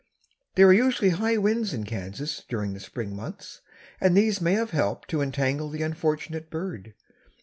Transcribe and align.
There 0.55 0.65
are 0.65 0.73
usually 0.73 1.11
high 1.11 1.37
winds 1.37 1.75
in 1.75 1.83
Kansas 1.83 2.41
during 2.49 2.73
the 2.73 2.79
Spring 2.79 3.15
months, 3.15 3.61
and 3.99 4.17
these 4.17 4.41
may 4.41 4.53
have 4.53 4.71
helped 4.71 5.09
to 5.11 5.21
entangle 5.21 5.69
the 5.69 5.83
unfortunate 5.83 6.49
bird. 6.49 6.95